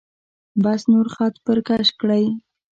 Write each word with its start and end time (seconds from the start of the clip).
بس 0.63 0.81
نور 0.91 1.07
خط 1.15 1.33
پر 1.45 1.57
کش 1.67 1.87
کړئ. 1.99 2.25